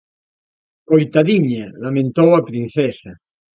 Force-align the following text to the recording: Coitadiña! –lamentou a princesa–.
Coitadiña! 0.89 1.65
–lamentou 1.71 2.29
a 2.39 2.45
princesa–. 2.49 3.15